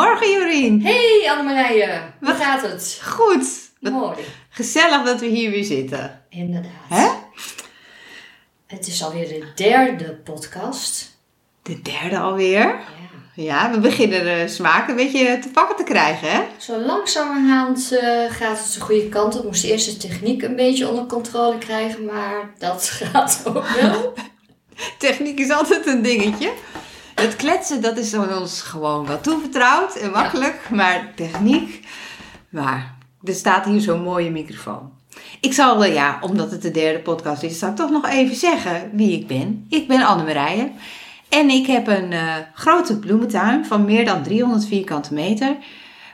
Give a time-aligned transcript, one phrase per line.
[0.00, 0.82] Morgen Jorien.
[0.82, 3.00] Hey Annemarije, hoe gaat het?
[3.04, 3.46] Goed.
[3.80, 4.16] Wat Mooi.
[4.50, 6.22] Gezellig dat we hier weer zitten.
[6.28, 6.72] Inderdaad.
[6.88, 7.08] Hè?
[8.66, 11.18] Het is alweer de derde podcast.
[11.62, 12.60] De derde alweer.
[12.60, 12.80] Ja.
[13.34, 16.42] Ja, we beginnen de smaak een beetje te pakken te krijgen, hè?
[16.58, 19.44] Zo langzamerhand eh, gaat het de goede kant op.
[19.44, 24.14] Moest eerst de techniek een beetje onder controle krijgen, maar dat gaat ook wel.
[24.98, 26.52] Techniek is altijd een dingetje.
[27.20, 30.70] Het kletsen, dat is ons gewoon wel toevertrouwd en makkelijk.
[30.70, 31.86] Maar techniek,
[32.48, 34.92] maar er staat hier zo'n mooie microfoon.
[35.40, 38.36] Ik zal, eh, ja, omdat het de derde podcast is, zal ik toch nog even
[38.36, 39.66] zeggen wie ik ben.
[39.68, 40.70] Ik ben Annemarije
[41.28, 45.56] en ik heb een eh, grote bloementuin van meer dan 300 vierkante meter.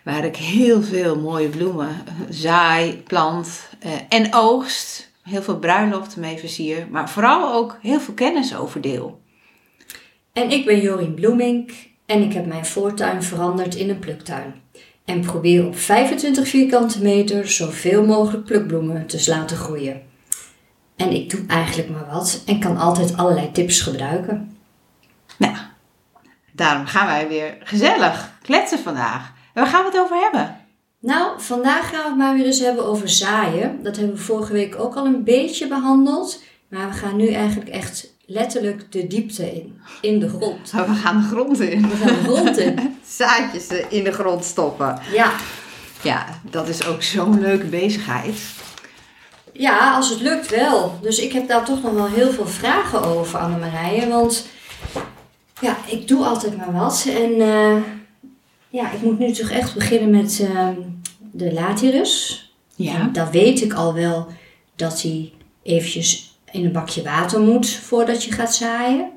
[0.04, 3.68] Waar ik heel veel mooie bloemen eh, zaai, plant
[4.08, 5.10] en oogst.
[5.22, 9.24] Heel veel bruiloften mee versier, maar vooral ook heel veel kennis over deel.
[10.36, 11.70] En ik ben Jorien Bloemink
[12.06, 14.54] en ik heb mijn voortuin veranderd in een pluktuin.
[15.04, 20.02] En probeer op 25 vierkante meter zoveel mogelijk plukbloemen te laten groeien.
[20.96, 24.56] En ik doe eigenlijk maar wat en kan altijd allerlei tips gebruiken.
[25.38, 25.56] Nou,
[26.52, 29.32] daarom gaan wij weer gezellig kletsen vandaag.
[29.54, 30.56] En waar gaan we het over hebben?
[31.00, 33.82] Nou, vandaag gaan we het maar weer eens hebben over zaaien.
[33.82, 36.42] Dat hebben we vorige week ook al een beetje behandeld.
[36.68, 39.80] Maar we gaan nu eigenlijk echt letterlijk de diepte in.
[40.00, 40.70] In de grond.
[40.86, 41.88] We gaan de grond in.
[41.88, 42.96] We gaan de grond in.
[43.16, 44.98] Zaadjes in de grond stoppen.
[45.12, 45.32] Ja.
[46.02, 48.38] Ja, dat is ook zo'n leuke bezigheid.
[49.52, 50.98] ja, als het lukt wel.
[51.02, 54.08] Dus ik heb daar toch nog wel heel veel vragen over, Annemarije.
[54.08, 54.46] Want
[55.60, 57.06] ja, ik doe altijd maar wat.
[57.08, 57.76] En eh,
[58.68, 60.68] ja, ik moet nu toch echt beginnen met eh,
[61.18, 62.44] de latirus.
[62.78, 64.26] En dan weet ik al wel
[64.76, 65.32] dat hij
[65.62, 66.25] eventjes
[66.56, 69.10] in een bakje water moet voordat je gaat zaaien.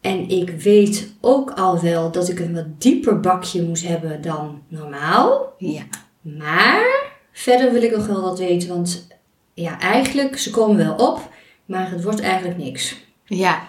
[0.00, 4.62] En ik weet ook al wel dat ik een wat dieper bakje moet hebben dan
[4.68, 5.54] normaal.
[5.58, 5.82] Ja.
[6.20, 9.06] Maar verder wil ik nog wel wat weten, want
[9.54, 11.28] ja, eigenlijk, ze komen wel op,
[11.64, 12.96] maar het wordt eigenlijk niks.
[13.24, 13.62] Ja.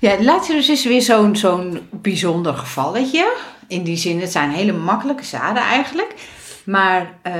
[0.00, 3.36] Ja, Lazarus is weer zo'n zo'n bijzonder gevalletje.
[3.68, 6.14] In die zin, het zijn hele makkelijke zaden eigenlijk.
[6.64, 7.32] Maar eh,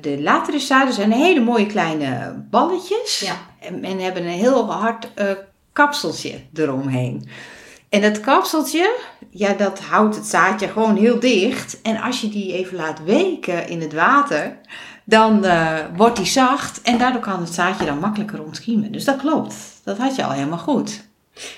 [0.00, 3.20] de Lateruszaden zijn hele mooie kleine balletjes.
[3.20, 3.36] Ja.
[3.66, 5.26] En, en hebben een heel hard eh,
[5.72, 7.28] kapseltje eromheen.
[7.88, 8.94] En dat kapseltje,
[9.30, 11.80] ja, dat houdt het zaadje gewoon heel dicht.
[11.82, 14.56] En als je die even laat weken in het water,
[15.04, 16.82] dan eh, wordt die zacht.
[16.82, 18.92] En daardoor kan het zaadje dan makkelijker ontkiemen.
[18.92, 19.54] Dus dat klopt.
[19.84, 21.04] Dat had je al helemaal goed.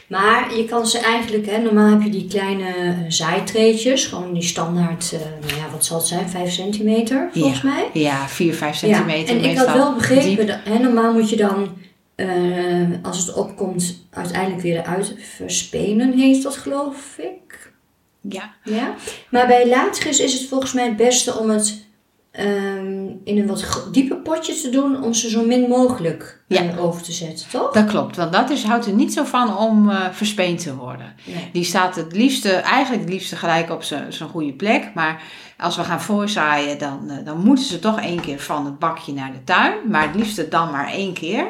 [0.08, 5.12] Maar je kan ze eigenlijk, hè, normaal heb je die kleine zaaitreetjes, gewoon die standaard,
[5.12, 7.68] eh, nou ja, wat zal het zijn, 5 centimeter volgens Ja.
[7.68, 7.90] mij.
[8.02, 9.66] Ja, 4, 5 centimeter Ja, en ik meestal.
[9.66, 11.68] had wel begrepen, dat, hè, normaal moet je dan,
[12.16, 17.72] eh, als het opkomt, uiteindelijk weer eruit verspenen, heet dat geloof ik.
[18.20, 18.54] Ja.
[18.64, 18.94] Ja,
[19.30, 21.86] maar bij Latris is het volgens mij het beste om het
[22.36, 26.62] ehm, in een wat dieper potje te doen om ze zo min mogelijk Ja.
[26.78, 27.72] over te zetten, toch?
[27.72, 31.14] Dat klopt, want dat is, houdt er niet zo van om eh verspeend te worden.
[31.24, 31.48] Nee.
[31.52, 34.90] Die staat het liefste, eigenlijk het liefste gelijk op zijn goede plek.
[34.94, 35.22] Maar
[35.58, 39.12] als we gaan voorzaaien, dan, eh, dan moeten ze toch één keer van het bakje
[39.12, 39.74] naar de tuin.
[39.90, 41.46] Maar het liefste dan maar één keer.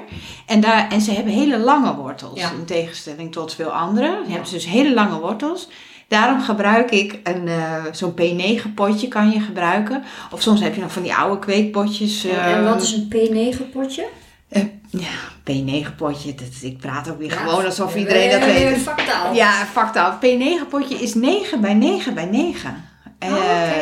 [0.47, 2.51] En, daar, en ze hebben hele lange wortels, Ja.
[2.51, 4.11] in tegenstelling tot veel anderen.
[4.25, 4.33] Ze Ja.
[4.35, 5.69] hebben dus hele lange wortels.
[6.09, 10.03] Daarom gebruik ik een, eh, zo'n P9 potje kan je gebruiken.
[10.31, 12.25] Of soms heb je nog van die oude kweekpotjes.
[12.25, 14.07] En, eh, en wat is een P9 potje?
[14.49, 15.09] eh, ja,
[15.45, 16.35] P9-potje.
[16.63, 18.69] Ik praat ook weer Ja, gewoon alsof we- iedereen dat we- weet.
[18.75, 19.35] we- Vaktaal.
[19.35, 20.19] Ja, factaal.
[20.21, 22.85] P9-potje is 9 bij 9 bij 9.
[23.19, 23.37] Eh, Oh,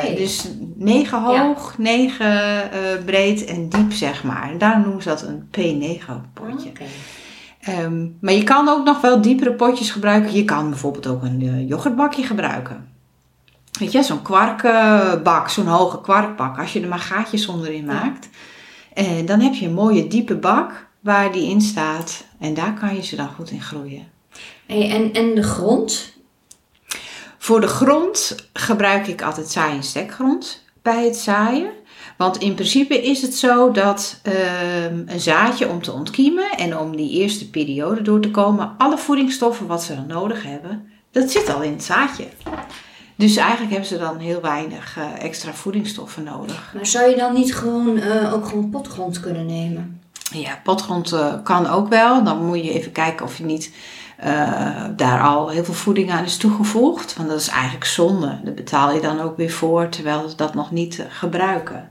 [0.05, 0.15] oké.
[0.15, 4.51] Dus 9 hoog, 9 eh, breed en diep, zeg maar.
[4.51, 6.69] En daarom noemen ze dat een P9-potje.
[6.69, 6.85] Oké.
[7.65, 10.33] Ehm, maar je kan ook nog wel diepere potjes gebruiken.
[10.35, 12.89] Je kan bijvoorbeeld ook een eh, yoghurtbakje gebruiken.
[13.79, 16.59] Weet je, zo'n kwarkbak, zo'n hoge kwarkbak.
[16.59, 18.29] Als je er maar gaatjes onderin maakt.
[18.95, 22.25] eh, dan heb je een mooie diepe bak waar die in staat.
[22.39, 24.07] En daar kan je ze dan goed in groeien.
[24.67, 26.13] Hey, en, en de grond?
[27.39, 31.71] Voor de grond gebruik ik altijd zaai- en stekgrond bij het zaaien.
[32.17, 36.97] Want in principe is het zo dat ehm, een zaadje om te ontkiemen en om
[36.97, 41.55] die eerste periode door te komen, alle voedingsstoffen wat ze dan nodig hebben, dat zit
[41.55, 42.27] al in het zaadje.
[43.17, 46.73] Dus eigenlijk hebben ze dan heel weinig eh, extra voedingsstoffen nodig.
[46.75, 50.01] Maar zou je dan niet gewoon eh, ook gewoon potgrond kunnen nemen?
[50.33, 52.25] Ja, potgrond eh, kan ook wel.
[52.25, 53.73] Dan moet je even kijken of je niet
[54.97, 57.17] daar al heel veel voeding aan is toegevoegd.
[57.17, 58.41] Want dat is eigenlijk zonde.
[58.45, 61.91] Dat betaal je dan ook weer voor, terwijl ze dat nog niet gebruiken.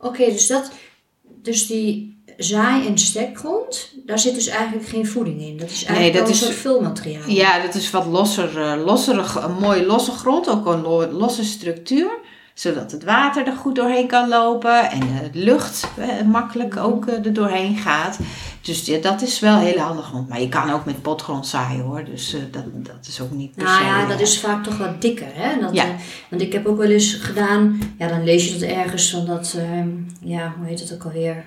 [0.00, 0.70] Oké, dus dat,
[1.42, 5.56] dus die zaai- en stekgrond, daar zit dus eigenlijk geen voeding in.
[5.56, 7.28] Dat is eigenlijk Nee, dat een is- soort vulmateriaal.
[7.28, 11.44] Ja, dat is wat losser, eh, lossere, een mooi losse grond, ook een lo- losse
[11.44, 12.10] structuur.
[12.54, 15.00] Zodat het water er goed doorheen kan lopen en
[15.32, 18.18] de lucht eh, makkelijk ook eh, er doorheen gaat.
[18.62, 20.12] Dus ja, dat is wel heel handig.
[20.28, 22.04] Maar je kan ook met potgrond zaaien hoor.
[22.04, 24.64] Dus eh, dat, dat is ook niet per Nou se, ja, eh, dat is vaak
[24.64, 25.60] toch wat dikker, hè?
[25.60, 25.84] Dat, Ja.
[25.84, 25.90] eh,
[26.30, 29.54] want ik heb ook wel eens gedaan, ja, dan lees je dat ergens van dat,
[29.58, 29.88] ehm,
[30.20, 31.44] ja, hoe heet het ook alweer?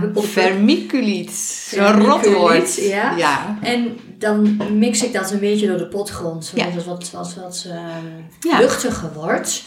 [0.00, 0.30] Huppelpup.
[0.30, 1.30] Vermiculiet.
[1.70, 2.74] Zo'n rotwoord.
[2.74, 3.16] ja.
[3.16, 3.58] ja.
[3.62, 6.72] En dan mix ik dat een beetje door de potgrond, zodat Ja.
[6.74, 9.62] het wat, wat, wat ehm, luchtiger wordt.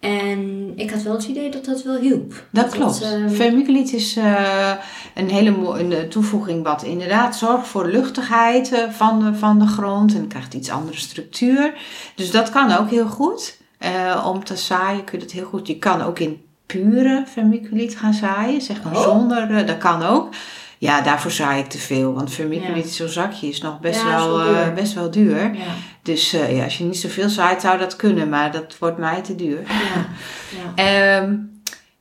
[0.00, 2.44] En ik had wel het idee dat dat wel hielp.
[2.50, 3.02] Dat klopt.
[3.02, 4.72] ehm, Vermiculiet is eh,
[5.14, 10.14] een hele mooie toevoeging wat inderdaad zorgt voor luchtigheid eh, van, de, van de grond
[10.14, 11.74] en krijgt iets andere structuur.
[12.14, 13.58] Dus dat kan ook heel goed.
[13.78, 15.66] Eh, om te zaaien kun je dat heel goed.
[15.66, 19.02] Je kan ook in pure vermiculiet gaan zaaien, zeg maar Oh.
[19.02, 20.28] zonder, eh, dat kan ook.
[20.80, 22.90] Ja, daarvoor zaai ik te veel, want vermiculiet, Ja.
[22.92, 24.72] zo'n zakje is nog best, wel, wel eh, duur.
[24.72, 25.50] best wel duur.
[26.02, 29.20] Dus eh, ja, als je niet zoveel zaait zou dat kunnen, maar dat wordt mij
[29.22, 29.62] te duur.
[29.68, 30.06] ja,
[30.74, 30.74] ja.
[31.20, 31.34] Ehm,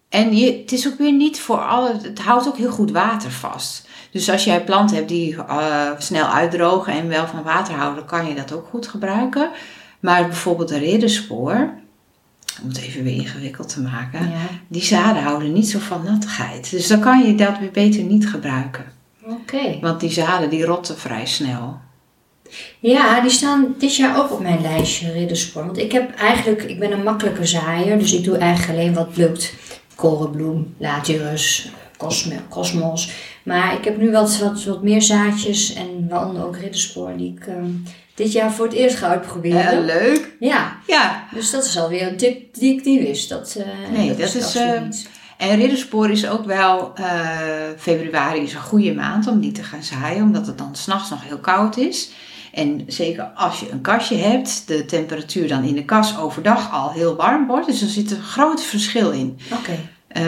[0.10, 1.94] en je, het is ook weer niet voor alle.
[2.02, 3.88] Het houdt ook heel goed water vast.
[4.12, 8.28] Dus als jij planten hebt die eh, snel uitdrogen en wel van water houden, kan
[8.28, 9.50] je dat ook goed gebruiken.
[10.00, 11.74] Maar bijvoorbeeld de ridderspoor,
[12.64, 14.36] om het even weer ingewikkeld te maken, Ja.
[14.68, 16.70] die zaden houden niet zo van nattigheid.
[16.72, 18.86] Dus dan kan je dat weer beter niet gebruiken.
[19.24, 19.80] Oké.
[19.82, 21.78] Want die zaden die rotten vrij snel.
[22.80, 25.66] Ja, die staan dit jaar ook op mijn lijstje ridderspoor.
[25.66, 29.18] Want ik heb eigenlijk, ik ben een makkelijke zaaier, dus ik doe eigenlijk alleen wat
[29.18, 29.54] lukt.
[29.96, 31.72] Korenbloem, Latirus,
[32.50, 33.12] Cosmos.
[33.44, 37.48] Maar ik heb nu wat, wat, wat meer zaadjes en waaronder ook ridderspoor die ik
[37.48, 37.70] ehm,
[38.20, 39.86] dit jaar voor het eerst ga uitproberen.
[39.86, 40.36] leuk.
[40.40, 43.30] ja, Ja, dus dat is alweer een tip die ik niet wist.
[43.30, 45.10] Dat, eh, Nee, dat, dat is, eh, niet.
[45.38, 46.94] En ridderspoor is ook wel,
[47.78, 51.24] februari is een goede maand om die te gaan zaaien, omdat het dan s'nachts nog
[51.24, 52.12] heel koud is.
[52.54, 56.92] En zeker als je een kastje hebt, de temperatuur dan in de kas overdag al
[56.92, 57.68] heel warm wordt.
[57.68, 59.40] Dus er zit een groot verschil in.
[59.54, 59.80] Oké.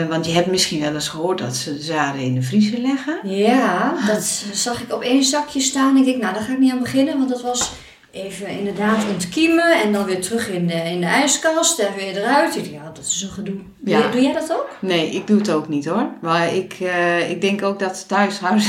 [0.08, 3.20] Want je hebt misschien wel eens gehoord dat ze de zaden in de vriezer leggen.
[3.24, 5.96] Ja, dat zag ik op één zakje staan.
[5.96, 7.72] Ik denk, nou, daar ga ik niet aan beginnen, want dat was
[8.12, 12.54] even inderdaad ontkiemen en dan weer terug in de, in de ijskast en weer eruit.
[12.70, 13.54] Ja, dat is een gedoe.
[13.54, 13.64] Doe,
[13.94, 13.98] Ja.
[13.98, 14.68] jij- doe jij dat ook?
[14.80, 16.06] Nee, ik doe het ook niet hoor.
[16.20, 18.66] Maar ik, eh, ik denk ook dat ze thuishouders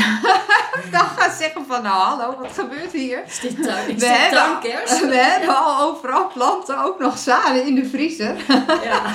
[0.91, 3.23] dan gaan zeggen van nou hallo, wat gebeurt hier?
[3.27, 7.65] Is dit tuin, is We dit hebben, we hebben al overal planten, ook nog zaden
[7.65, 8.35] in de vriezer.
[8.83, 9.01] Ja.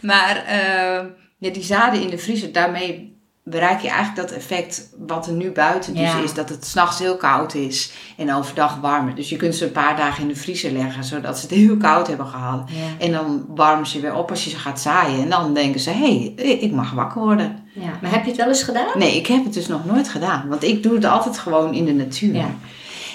[0.00, 1.04] Maar eh,
[1.38, 3.11] ja, die zaden in de vriezer, daarmee
[3.44, 6.18] bereik je eigenlijk dat effect wat er nu buiten dus Ja.
[6.22, 6.34] is.
[6.34, 9.14] Dat het s'nachts heel koud is en overdag warmer.
[9.14, 11.76] Dus je kunt ze een paar dagen in de vriezer leggen, zodat ze het heel
[11.76, 12.70] koud hebben gehad.
[12.70, 13.04] Ja.
[13.06, 15.22] En dan warmen ze weer op als je ze gaat zaaien.
[15.22, 17.58] En dan denken ze, hé, hey, ik mag wakker worden.
[17.74, 17.98] ja.
[18.02, 18.98] Maar heb je het wel eens gedaan?
[18.98, 20.48] Nee, ik heb het dus nog nooit gedaan.
[20.48, 22.34] Want ik doe het altijd gewoon in de natuur.
[22.34, 22.50] Ja.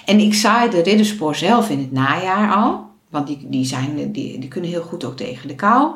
[0.05, 2.85] En ik zaai de ridderspoor zelf in het najaar al.
[3.09, 5.91] Want die, die, zijn, die, die kunnen heel goed ook tegen de kou.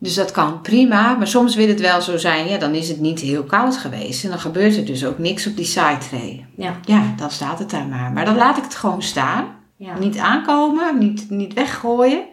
[0.00, 1.14] Dus dat kan prima.
[1.14, 4.24] Maar soms wil het wel zo zijn, ja, dan is het niet heel koud geweest.
[4.24, 6.46] En dan gebeurt er dus ook niks op die zaaitray.
[6.56, 6.76] Ja.
[6.84, 8.12] Ja, dan staat het daar maar.
[8.12, 9.46] Maar dan laat ik het gewoon staan.
[9.76, 9.98] Ja.
[9.98, 12.24] Niet aankomen, niet, niet weggooien.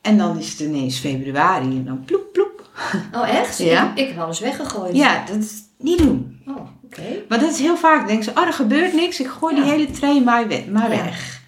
[0.00, 2.68] En dan is het ineens februari en dan ploep, ploep.
[3.14, 3.58] Oh, echt?
[3.58, 3.90] Ja.
[3.94, 4.96] Ik, ik heb alles weggegooid.
[4.96, 6.42] Ja, dat is niet doen.
[6.46, 7.02] Oh, oké.
[7.28, 9.90] Want dat is heel vaak, denken ze, oh, er gebeurt niks, ik gooi die hele
[9.90, 11.02] tray maar, weg, maar Ja.
[11.04, 11.40] weg.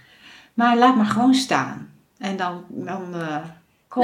[0.54, 1.88] Maar laat maar gewoon staan.
[2.18, 3.36] En dan, dan eh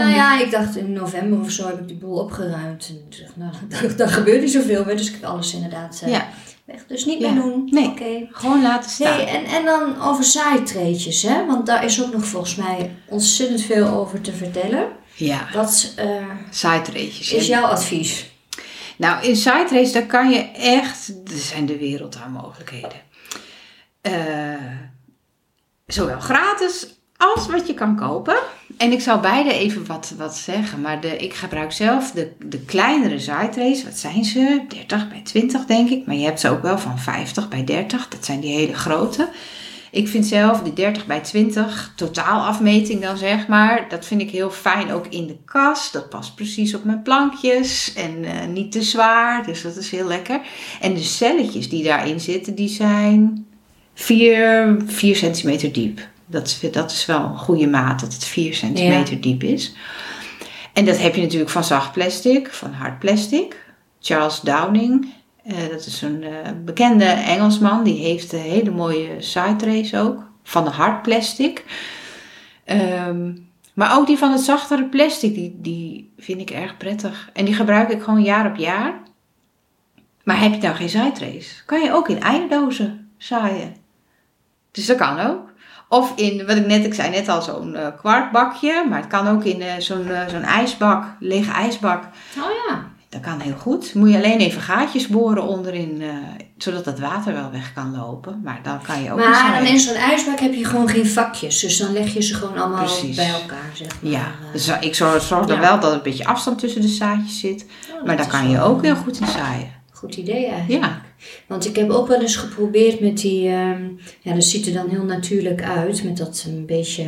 [0.00, 2.88] Nou ja, ik dacht in november of zo heb ik die boel opgeruimd.
[2.88, 3.52] En ik dacht, nou,
[3.88, 4.96] daar, daar gebeurt niet zoveel meer.
[4.96, 6.28] Dus ik heb alles inderdaad eh, Ja,
[6.64, 6.86] weg.
[6.86, 7.30] Dus niet Ja.
[7.32, 7.68] meer doen.
[7.70, 8.28] Nee.
[8.32, 9.12] Gewoon laten staan.
[9.14, 11.46] Hey, en, en dan over zaaitreetjes, hè?
[11.46, 14.88] Want daar is ook nog volgens mij ontzettend veel over te vertellen.
[15.14, 16.06] Ja, Wat eh,
[16.50, 17.32] side-races.
[17.32, 18.30] is jouw advies?
[18.96, 23.00] Nou, in race, daar kan je echt, er zijn de wereld aan mogelijkheden.
[24.00, 24.12] Eh,
[25.86, 26.86] zowel gratis
[27.22, 28.36] als wat je kan kopen.
[28.76, 30.80] En ik zal beide even wat, wat zeggen.
[30.80, 33.24] Maar de, ik gebruik zelf de, de kleinere
[33.54, 33.84] race.
[33.84, 34.64] Wat zijn ze?
[34.68, 36.06] 30 bij 20 denk ik.
[36.06, 38.08] Maar je hebt ze ook wel van 50 bij 30.
[38.08, 39.28] Dat zijn die hele grote.
[39.90, 43.86] Ik vind zelf die 30 bij 20 totaalafmeting dan zeg maar.
[43.88, 45.92] Dat vind ik heel fijn ook in de kast.
[45.92, 47.92] Dat past precies op mijn plankjes.
[47.94, 49.46] En eh, niet te zwaar.
[49.46, 50.40] Dus dat is heel lekker.
[50.80, 53.46] En de celletjes die daarin zitten, die zijn
[53.94, 56.10] 4, 4 centimeter diep.
[56.32, 59.74] Dat is, dat is wel een goede maat dat het 4 centimeter diep is.
[60.72, 63.64] En dat heb je natuurlijk van zacht plastic, van hard plastic.
[64.00, 69.64] Charles Downing, eh, dat is een eh, bekende Engelsman, die heeft een hele mooie side
[69.64, 71.64] race ook, van de hard plastic.
[72.64, 73.32] Ehm,
[73.74, 77.30] maar ook die van het zachtere plastic, die, die vind ik erg prettig.
[77.32, 79.00] En die gebruik ik gewoon jaar op jaar.
[80.24, 83.76] Maar heb je nou geen zaaitrace, kan je ook in eierdozen zaaien.
[84.70, 85.51] Dus dat kan ook.
[85.92, 88.84] Of in, wat ik net, ik zei net al, zo'n uh, kwartbakje.
[88.88, 92.02] Maar het kan ook in uh, zo'n uh, zo'n ijsbak, lege ijsbak.
[92.38, 92.90] Oh ja.
[93.08, 93.94] Dat kan heel goed.
[93.94, 96.02] Moet je alleen even gaatjes boren onderin,
[96.58, 98.40] zodat het water wel weg kan lopen.
[98.44, 101.60] Maar dan kan je ook Maar dan in zo'n ijsbak heb je gewoon geen vakjes.
[101.60, 103.16] Dus dan leg je ze gewoon allemaal Precies.
[103.16, 104.10] bij elkaar, zeg maar.
[104.10, 107.40] Ja, dus ik zorg, zorg dan wel dat er een beetje afstand tussen de zaadjes
[107.40, 107.66] zit.
[107.90, 109.81] Oh, Maar dat daar kan je ook heel goed in zaaien.
[110.02, 110.84] Goed idee eigenlijk.
[110.84, 111.02] Ja,
[111.46, 113.82] Want ik heb ook wel eens geprobeerd met die, ehm,
[114.20, 117.06] ja, dat ziet er dan heel natuurlijk uit, met dat een beetje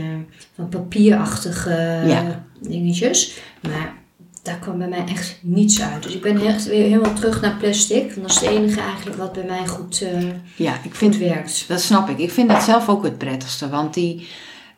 [0.54, 2.44] van papierachtige Ja.
[2.60, 3.38] dingetjes.
[3.62, 3.94] Maar
[4.42, 6.02] daar kwam bij mij echt niets uit.
[6.02, 8.02] Dus ik ben echt weer helemaal terug naar plastic.
[8.14, 10.22] Want dat is het enige eigenlijk wat bij mij goed, eh,
[10.56, 11.64] ja ik vind goed werkt.
[11.68, 12.18] Dat snap ik.
[12.18, 13.68] Ik vind dat zelf ook het prettigste.
[13.68, 14.26] Want die,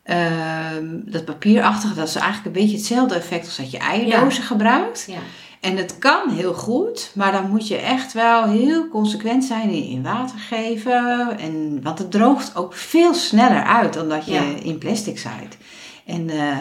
[0.03, 5.05] ehm, dat papierachtige, dat is eigenlijk een beetje hetzelfde effect als dat je eierdozen gebruikt.
[5.09, 5.19] Ja.
[5.67, 10.03] En het kan heel goed, maar dan moet je echt wel heel consequent zijn in,
[10.03, 11.39] water geven.
[11.39, 14.43] En, want het droogt ook veel sneller uit dan dat je Ja.
[14.63, 15.57] in plastic zaait.
[16.05, 16.59] En eh,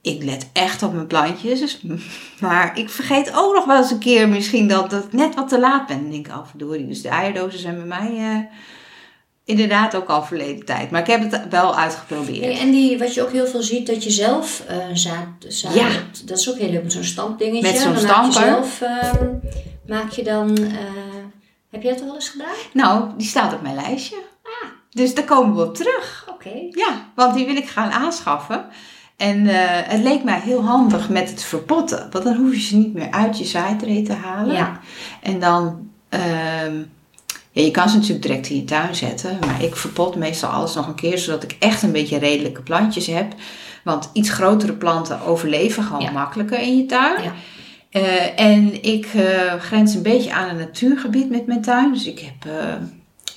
[0.00, 1.60] ik let echt op mijn plantjes.
[1.60, 1.80] Dus,
[2.40, 5.48] maar ik vergeet ook nog wel eens een keer misschien dat, dat ik net wat
[5.48, 6.00] te laat ben.
[6.00, 6.86] Dan denk ik, oh verdorie.
[6.86, 8.58] Dus de eierdozen zijn bij mij eh,
[9.46, 10.90] inderdaad ook al verleden tijd.
[10.90, 12.44] Maar ik heb het wel uitgeprobeerd.
[12.44, 15.74] Hey, en die, wat je ook heel veel ziet, dat je zelf eh zaad, zaad
[15.74, 15.88] Ja.
[16.24, 17.72] dat is ook heel leuk met zo'n stampdingetje.
[17.72, 18.42] Met zo'n je stamper.
[18.42, 19.26] zelf, ehm,
[19.86, 20.72] maak je dan, eh,
[21.70, 22.54] heb jij het al eens gedaan?
[22.72, 24.16] Nou, die staat op mijn lijstje.
[24.90, 26.26] Dus daar komen we op terug.
[26.30, 26.52] Oké.
[26.70, 28.64] Ja, want die wil ik gaan aanschaffen.
[29.16, 32.08] En eh, het leek mij heel handig met het verpotten.
[32.10, 34.54] Want dan hoef je ze niet meer uit je zaaitree te halen.
[34.54, 34.80] Ja.
[35.22, 35.90] En dan...
[36.08, 36.82] ehm,
[37.56, 39.38] ja, je kan ze natuurlijk direct in je tuin zetten.
[39.40, 41.18] Maar ik verpot meestal alles nog een keer.
[41.18, 43.34] Zodat ik echt een beetje redelijke plantjes heb.
[43.84, 46.10] Want iets grotere planten overleven gewoon Ja.
[46.10, 47.22] makkelijker in je tuin.
[47.22, 47.32] Ja.
[47.90, 51.92] Eh, en ik eh, grens een beetje aan een natuurgebied met mijn tuin.
[51.92, 52.74] Dus ik heb eh,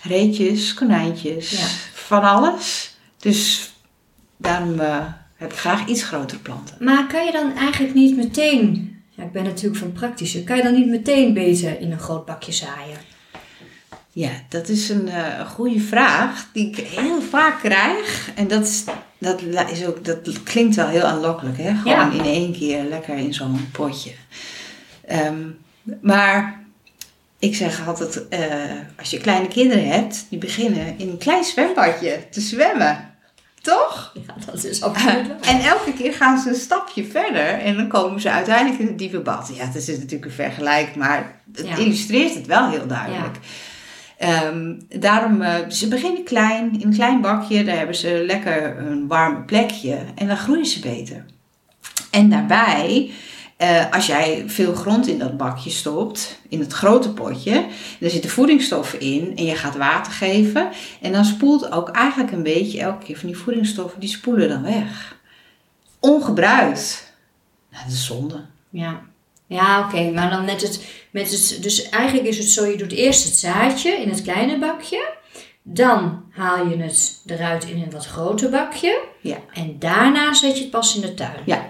[0.02, 1.66] reetjes, konijntjes, Ja.
[1.94, 2.96] van alles.
[3.18, 3.72] Dus
[4.38, 4.80] daarom
[5.36, 6.76] heb ik graag iets grotere planten.
[6.80, 10.64] Maar kan je dan eigenlijk niet meteen, ja, ik ben natuurlijk van praktische, kan je
[10.64, 12.98] dan niet meteen beter in een groot bakje zaaien?
[14.20, 18.30] Ja, dat is een eh, goede vraag die ik heel vaak krijg.
[18.36, 18.84] En dat, is,
[19.18, 21.74] dat, is ook, dat klinkt wel heel aanlokkelijk, hè?
[21.76, 22.12] Gewoon Ja.
[22.12, 24.12] in één keer lekker in zo'n potje.
[25.08, 25.44] Ehm,
[26.02, 26.60] maar
[27.40, 28.40] ik zeg altijd, eh,
[29.00, 33.08] als je kleine kinderen hebt, die beginnen in een klein zwembadje te zwemmen.
[33.62, 34.12] Toch?
[34.28, 35.28] Ja, dat is absoluut.
[35.42, 38.98] En elke keer gaan ze een stapje verder en dan komen ze uiteindelijk in het
[38.98, 39.52] diepe bad.
[39.56, 41.76] Ja, het is natuurlijk een vergelijk, maar het Ja.
[41.76, 43.38] illustreert het wel heel duidelijk.
[44.20, 49.08] Ehm, daarom, eh, ze beginnen klein, in een klein bakje, daar hebben ze lekker een
[49.08, 51.26] warm plekje en dan groeien ze beter.
[52.12, 53.12] En daarbij,
[53.58, 57.66] eh, als jij veel grond in dat bakje stopt, in het grote potje,
[58.00, 60.70] er zitten voedingsstoffen in en je gaat water geven.
[61.02, 64.64] En dan spoelt ook eigenlijk een beetje elke keer van die voedingsstoffen, die spoelen dan
[64.64, 65.18] weg.
[66.00, 67.14] Ongebruikt.
[67.72, 68.46] Nou, dat is zonde.
[68.70, 69.02] Ja,
[69.50, 72.92] ja oké, maar dan met het, met het, dus eigenlijk is het zo, je doet
[72.92, 75.18] eerst het zaadje in het kleine bakje.
[75.64, 79.00] Dan haal je het eruit in een wat groter bakje.
[79.22, 79.38] Ja.
[79.54, 81.40] En daarna zet je het pas in de tuin.
[81.46, 81.68] Ja.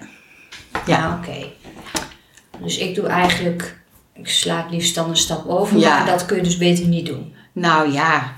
[0.86, 1.46] Ja, oké.
[2.64, 3.80] Dus ik doe eigenlijk,
[4.14, 5.98] ik sla het liefst dan een stap over, Ja.
[5.98, 7.34] maar dat kun je dus beter niet doen.
[7.52, 8.34] Nou ja,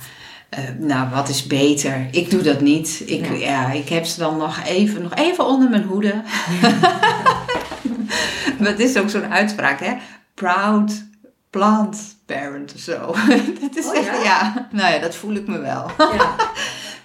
[0.50, 2.08] eh, nou wat is beter?
[2.12, 3.04] Ik doe dat niet.
[3.06, 3.34] Ik, Ja.
[3.36, 3.72] ja.
[3.72, 6.22] ik heb ze dan nog even, nog even onder mijn hoede.
[8.74, 9.94] het is ook zo'n uitspraak, hè?
[10.34, 11.10] Proud
[11.50, 13.00] plant parent of zo.
[13.62, 14.24] dat is Oh, echt, ja?
[14.24, 14.68] ja?
[14.72, 15.92] Nou ja, dat voel ik me wel.
[15.98, 16.36] Ja.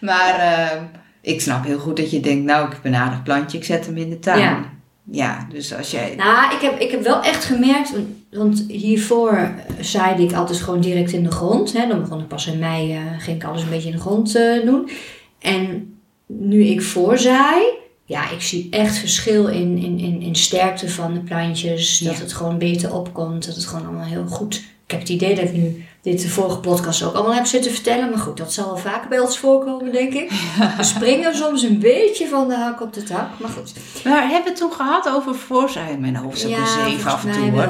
[0.00, 0.82] Maar eh,
[1.20, 3.86] ik snap heel goed dat je denkt, nou, ik heb een aardig plantje, ik zet
[3.86, 4.40] hem in de tuin.
[4.40, 4.74] Ja.
[5.10, 6.14] Ja, dus als jij...
[6.16, 9.48] Nou, ik heb, ik heb wel echt gemerkt, want, want hiervoor eh,
[9.80, 11.72] zaaide ik altijd gewoon direct in de grond.
[11.72, 11.86] Hè.
[11.86, 14.34] Dan begon ik pas in mei, eh, ging ik alles een beetje in de grond
[14.34, 14.90] eh, doen.
[15.38, 15.94] En
[16.26, 17.62] nu ik voorzaai,
[18.08, 21.98] ja, ik zie echt verschil in, in, in, in sterkte van de plantjes.
[21.98, 22.20] Dat Ja.
[22.20, 24.54] het gewoon beter opkomt, dat het gewoon allemaal heel goed...
[24.84, 27.72] Ik heb het idee dat ik nu dit de vorige podcast ook allemaal heb zitten
[27.72, 28.10] vertellen.
[28.10, 30.30] Maar goed, dat zal wel vaker bij ons voorkomen, denk ik.
[30.76, 33.28] We springen soms een beetje van de hak op de tak.
[33.40, 33.72] Maar goed.
[34.04, 36.00] Maar hebben we het toen gehad over voorzaaien?
[36.00, 37.68] Mijn hoofd is een zeven af en toe hoor.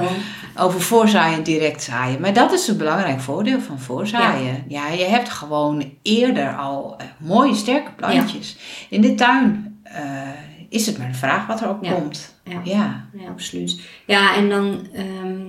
[0.59, 2.21] Over voorzaaien en direct zaaien.
[2.21, 4.65] Maar dat is een belangrijk voordeel van voorzaaien.
[4.69, 8.57] Ja, je hebt gewoon eerder al eh, mooie sterke plantjes.
[8.91, 10.29] In de tuin eh,
[10.69, 11.93] is het maar de vraag wat er Ja.
[11.93, 12.35] komt.
[12.45, 12.61] Ja.
[12.65, 13.05] Ja.
[13.13, 13.81] Ja, absoluut.
[14.07, 15.45] Ja, en dan ehm,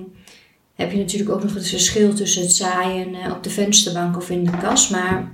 [0.74, 4.30] heb je natuurlijk ook nog het verschil tussen het zaaien eh, op de vensterbank of
[4.30, 4.88] in de kas.
[4.88, 5.28] Maar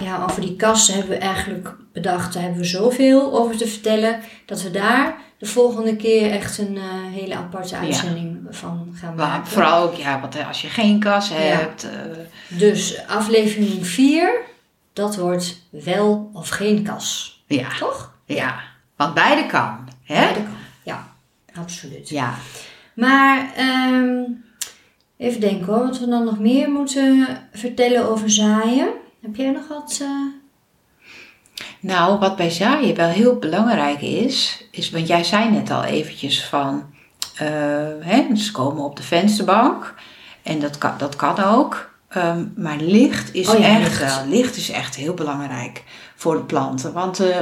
[0.00, 4.20] ja, over die kasten hebben we eigenlijk bedacht, daar hebben we zoveel over te vertellen,
[4.46, 6.82] dat we daar de volgende keer echt een eh,
[7.12, 9.46] hele aparte uitzending van gaan Maar maken.
[9.50, 11.86] vooral ook, ja, want als je geen kas hebt.
[12.48, 14.40] Dus aflevering 4,
[14.92, 17.42] dat wordt wel of geen kas.
[17.46, 18.13] ja, Toch?
[18.24, 18.60] Ja,
[18.96, 19.88] want beide kan.
[20.02, 20.20] Hè?
[20.20, 20.56] Beide kan.
[20.82, 21.08] Ja,
[21.54, 22.08] absoluut.
[22.08, 22.34] Ja.
[22.94, 24.22] Maar ehm,
[25.16, 28.88] even denken hoor, wat we dan nog meer moeten vertellen over zaaien.
[29.22, 29.98] Heb jij nog wat?
[30.02, 30.08] eh?
[31.80, 36.44] Nou, wat bij zaaien wel heel belangrijk is, is, want jij zei net al eventjes
[36.44, 36.94] van,
[37.36, 37.46] eh,
[38.00, 39.94] hè, ze komen op de vensterbank
[40.42, 41.93] en dat kan, dat kan ook.
[42.14, 45.82] Ehm, maar licht is Oh ja, echt, licht is echt heel belangrijk
[46.14, 46.92] voor de planten.
[46.92, 47.38] Want eh,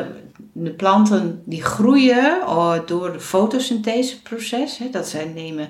[0.53, 5.69] de planten die groeien oh, door het fotosyntheseproces, hè, dat zij nemen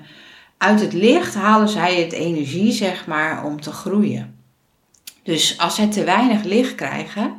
[0.57, 4.35] uit het licht halen zij het energie, zeg maar, om te groeien.
[5.23, 7.33] Dus als zij te weinig licht krijgen,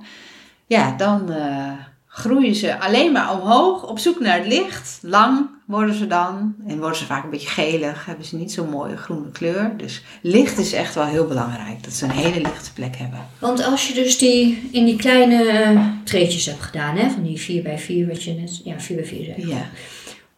[0.66, 1.72] ja, dan eh,
[2.06, 4.98] groeien ze alleen maar omhoog op zoek naar het licht.
[5.02, 8.68] Lang worden ze dan en worden ze vaak een beetje gelig, hebben ze niet zo'n
[8.68, 9.72] mooie groene kleur.
[9.76, 13.18] Dus licht is echt wel heel belangrijk, dat ze een hele lichte plek hebben.
[13.38, 17.40] Want als je dus die in die kleine eh, treetjes hebt gedaan, hè, van die
[17.40, 19.48] 4 bij 4 wat je net, ja 4 bij 4 zei.
[19.48, 19.68] Ja.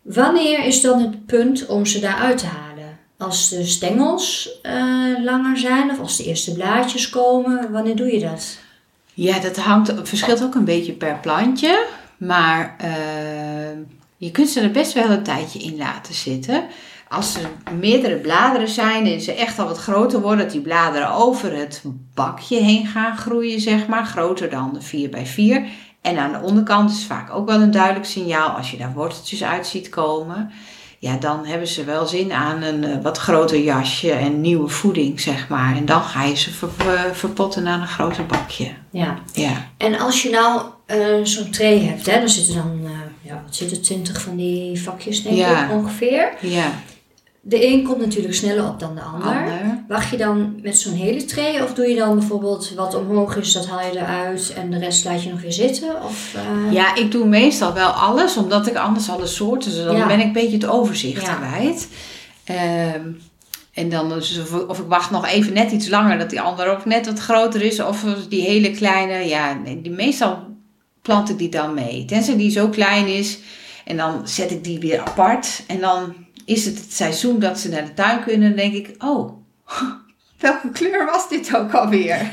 [0.03, 2.99] Wanneer is dan het punt om ze daaruit te halen?
[3.19, 4.75] Als de stengels eh,
[5.25, 8.59] langer zijn of als de eerste blaadjes komen, wanneer doe je dat?
[9.15, 11.87] Ja, dat hangt, verschilt ook een beetje per plantje.
[12.17, 12.91] Maar eh,
[14.17, 16.65] je kunt ze er best wel een tijdje in laten zitten.
[17.09, 21.11] Als er meerdere bladeren zijn en ze echt al wat groter worden, dat die bladeren
[21.11, 21.83] over het
[22.15, 24.05] bakje heen gaan groeien, zeg maar.
[24.07, 25.65] Groter dan de 4 bij 4
[26.01, 29.45] En aan de onderkant is vaak ook wel een duidelijk signaal als je daar worteltjes
[29.45, 30.51] uit ziet komen.
[30.99, 35.21] Ja, dan hebben ze wel zin aan een eh, wat groter jasje en nieuwe voeding,
[35.21, 35.77] zeg maar.
[35.77, 38.73] En dan ga je ze ver- eh, verpotten naar een groter bakje.
[38.91, 39.19] Ja.
[39.33, 39.53] Ja.
[39.77, 42.81] En als je nou eh, zo'n tray hebt, hè, dan zitten dan,
[43.27, 45.65] ja, wat zit er, 20 van die vakjes denk Ja.
[45.65, 46.33] ik ongeveer.
[46.41, 46.71] Ja,
[47.41, 49.29] De een komt natuurlijk sneller op dan de ander.
[49.29, 49.85] ander.
[49.89, 53.53] Wacht je dan met zo'n hele tray of doe je dan bijvoorbeeld wat omhoog is,
[53.53, 56.03] dat haal je eruit en de rest laat je nog weer zitten?
[56.05, 59.97] Of, eh, Ja, ik doe meestal wel alles, omdat ik anders alle soorten, dus dan
[59.97, 60.07] Ja.
[60.07, 61.89] ben ik een beetje het overzicht kwijt.
[62.45, 63.03] Ehm,
[63.73, 66.71] en dan dus of, of ik wacht nog even net iets langer, dat die andere
[66.71, 67.81] ook net wat groter is.
[67.83, 70.39] Of die hele kleine, ja, nee, die, meestal
[71.07, 72.05] plant ik die dan mee.
[72.05, 73.39] Tenzij die zo klein is
[73.85, 75.63] en dan zet ik die weer apart.
[75.67, 76.15] En dan
[76.45, 78.49] is het het seizoen dat ze naar de tuin kunnen.
[78.49, 79.33] Dan denk ik, oh,
[80.39, 82.31] welke kleur was dit ook alweer?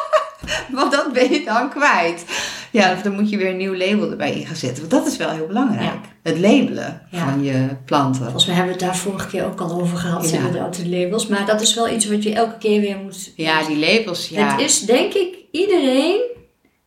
[0.72, 2.24] Want dat ben je dan kwijt.
[2.70, 4.88] Ja, of dan moet je weer een nieuw label erbij ingezetten.
[4.88, 5.98] Want dat is wel heel belangrijk.
[6.22, 7.24] Het labelen Ja.
[7.30, 8.22] van je planten.
[8.22, 10.36] Volgens mij hebben we het daar vorige keer ook al over gehad, Ja.
[10.36, 11.26] inderdaad, de labels.
[11.26, 13.32] Maar dat is wel iets wat je elke keer weer moet...
[13.36, 14.50] Ja, die labels, ja.
[14.50, 16.20] Het is denk ik iedereen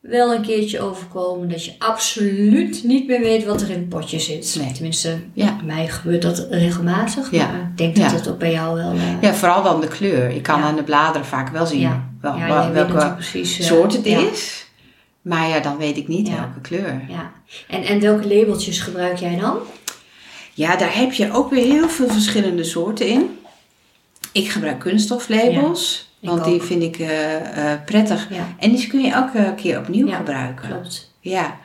[0.09, 4.19] wel een keertje overkomen dat je absoluut niet meer weet wat er in het potje
[4.19, 4.55] zit.
[4.59, 4.71] Nee.
[4.71, 5.55] Tenminste, Ja.
[5.55, 7.31] bij mij gebeurt dat regelmatig.
[7.31, 7.51] Ja.
[7.51, 8.15] Maar ik denk dat Ja.
[8.17, 8.91] het ook bij jou wel...
[8.91, 10.33] eh, ja, vooral dan de kleur.
[10.33, 13.59] Je kan aan de bladeren vaak wel zien wel, welke precies...
[13.59, 14.65] eh, soort het is.
[15.21, 17.01] Maar ja, dan weet ik niet welke kleur.
[17.09, 17.31] Ja.
[17.67, 19.57] En, en welke labeltjes gebruik jij dan?
[20.53, 23.37] Ja, daar heb je ook weer heel veel verschillende soorten in.
[24.31, 26.13] Ik gebruik kunststoflabels.
[26.25, 28.27] Want die vind ik eh, eh, prettig.
[28.29, 30.67] Ja, En die kun je elke keer opnieuw Ja, gebruiken.
[30.69, 31.11] klopt.
[31.19, 31.57] Ja.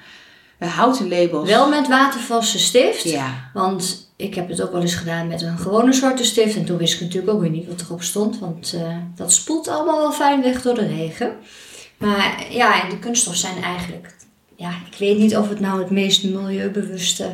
[0.59, 1.49] Eh, houten labels.
[1.49, 3.03] Wel met watervaste stift.
[3.03, 3.51] Ja.
[3.53, 6.57] Want ik heb het ook wel eens gedaan met een gewone zwarte stift.
[6.57, 8.38] En toen wist ik natuurlijk ook weer niet wat erop stond.
[8.38, 8.77] Want
[9.16, 11.33] dat spoelt allemaal wel fijn weg door de regen.
[11.99, 14.14] Maar ja, en de kunststof zijn eigenlijk...
[14.57, 17.31] Ja, ik weet niet of het nou het meest milieubewuste...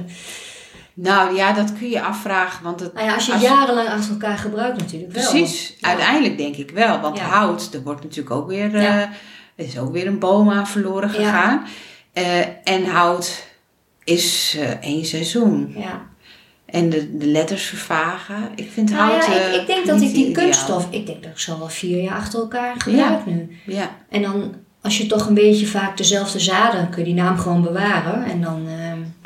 [0.99, 2.65] Nou ja, dat kun je afvragen.
[2.65, 5.31] Want het, Nou ja, als je Als- jarenlang achter elkaar gebruikt natuurlijk wel.
[5.31, 5.89] Precies, Ja.
[5.89, 7.01] uiteindelijk denk ik wel.
[7.01, 7.25] Want Ja.
[7.25, 9.09] hout, er wordt natuurlijk ook weer, eh, er
[9.55, 11.63] is ook weer een boom aan verloren gegaan.
[12.13, 13.43] Eh, en hout
[14.05, 15.75] is eh, één seizoen.
[15.77, 16.03] Ja.
[16.67, 18.37] En de, de letters vervagen.
[18.55, 20.45] Ik vind Nou hout ja, ik, ik denk dat ik die ideaal.
[20.45, 20.87] kunststof...
[20.91, 23.59] Ik denk dat ik zo wel vier jaar achter elkaar gebruik nu.
[23.67, 26.89] Ja, En dan, als je toch een beetje vaak dezelfde zaden...
[26.91, 28.25] kun je die naam gewoon bewaren.
[28.25, 28.69] En dan...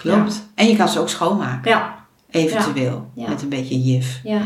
[0.02, 0.48] klopt.
[0.54, 3.10] En je kan ze ook schoonmaken, Ja, eventueel.
[3.14, 3.28] Ja.
[3.28, 4.20] Met een beetje jif.
[4.24, 4.40] ja.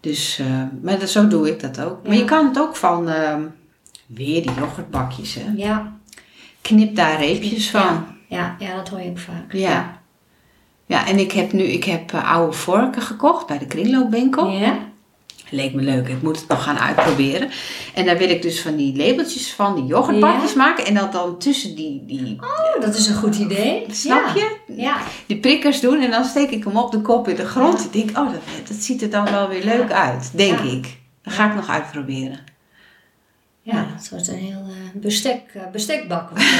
[0.00, 2.06] Dus, eh, maar dat, zo doe ik dat ook.
[2.06, 3.42] Maar je kan het ook van, ehm,
[4.06, 5.52] weer die yoghurtbakjes, hè.
[5.56, 5.92] Ja,
[6.60, 7.80] Knip daar reepjes van.
[7.80, 8.06] Ja.
[8.28, 9.52] ja, ja, dat hoor je ook vaak.
[9.52, 10.00] Ja.
[10.86, 14.48] Ja, en ik heb nu ik heb, eh, oude vorken gekocht bij de kringloopwinkel.
[14.50, 14.78] Ja?
[15.50, 17.50] Leek me leuk, ik moet het nog gaan uitproberen.
[17.94, 20.86] En daar wil ik dus van die labeltjes van die yoghurtbakjes maken.
[20.86, 23.84] En dat dan tussen die, die Oh, dat is een goed idee.
[23.90, 24.56] snap je?
[24.66, 26.00] Ja, Die prikkers doen.
[26.00, 27.78] En dan steek ik hem op de kop in de grond.
[27.78, 27.84] Ja.
[27.84, 30.30] Ik denk, oh, dat, dat ziet er dan wel weer leuk uit.
[30.34, 30.96] Denk ik.
[31.22, 32.38] Dat ga ik nog uitproberen.
[33.62, 36.28] Ja, het wordt een heel eh, bestek, eh, bestekbak.
[36.30, 36.44] wordt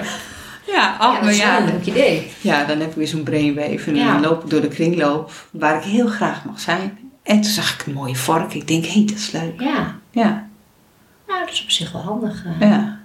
[0.66, 2.30] Ja, Ja, oh, dat maar is wel ja, een leuk idee.
[2.40, 3.90] ja, dan heb ik weer zo'n brainwave.
[3.90, 4.12] En Ja.
[4.12, 6.98] dan loop ik door de kringloop waar ik heel graag mag zijn.
[7.22, 8.54] En toen zag ik een mooie vork.
[8.54, 9.60] Ik denk, hé, hey, dat is leuk.
[9.60, 10.48] Ja, Ja,
[11.28, 12.44] nou, dat is op zich wel handig.
[12.44, 12.68] eh.
[12.70, 12.98] ja.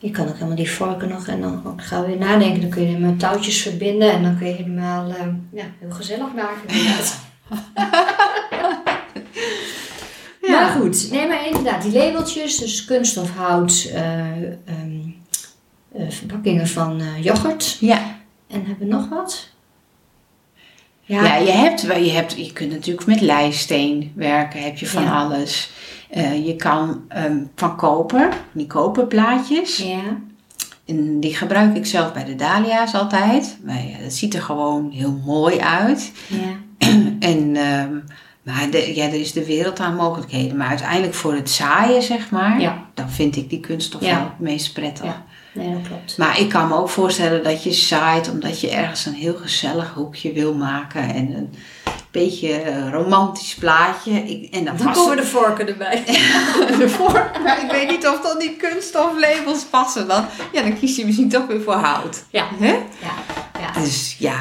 [0.00, 2.60] Je kan ook helemaal die vorken nog en dan ook gaan we weer nadenken.
[2.60, 5.64] Dan kun je hem met touwtjes verbinden en dan kun je hem helemaal eh, ja,
[5.80, 6.78] heel gezellig maken.
[6.78, 6.96] Ja.
[10.48, 14.74] Maar goed, nee, maar inderdaad, die labeltjes, dus kunststof, hout, eh, ehm, eh,
[16.08, 17.76] verpakkingen van eh, yoghurt.
[17.80, 18.16] Ja.
[18.48, 19.48] En hebben we nog wat?
[21.00, 25.22] Ja, je, hebt, je, hebt, je kunt natuurlijk met lijsteen werken, heb je van Ja.
[25.22, 25.70] alles.
[26.10, 29.76] Eh, je kan ehm, van koper, die koperplaatjes.
[29.76, 30.00] Ja.
[30.86, 33.58] En die gebruik ik zelf bij de dahlia's altijd.
[33.64, 36.12] Maar ja, dat ziet er gewoon heel mooi uit.
[36.26, 36.56] Ja.
[37.18, 37.94] En, ehm,
[38.42, 40.56] maar de, ja, er is de wereld aan mogelijkheden.
[40.56, 42.84] Maar uiteindelijk voor het zaaien, zeg maar, Ja.
[42.94, 44.14] dan vind ik die kunststof Ja.
[44.14, 45.22] wel het meest prettig.
[45.58, 45.64] Ja.
[45.64, 46.18] Nee, dat klopt.
[46.18, 49.92] Maar ik kan me ook voorstellen dat je zaait omdat je ergens een heel gezellig
[49.94, 51.14] hoekje wil maken.
[51.14, 51.54] En een
[52.10, 54.12] beetje eh, romantisch plaatje.
[54.12, 56.04] Ik, en dan, Dan komen de vorken erbij.
[56.80, 57.30] ervoor.
[57.44, 60.08] Maar ik weet niet of dan die kunststoflabels passen.
[60.08, 62.24] Dan, ja, dan kies je misschien toch weer voor hout.
[62.30, 62.46] Ja.
[62.58, 62.72] Hè?
[62.72, 63.14] Ja.
[63.60, 63.80] ja.
[63.80, 64.38] Dus ja,